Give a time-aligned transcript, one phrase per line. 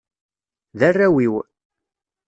[0.79, 1.35] D arraw-iw.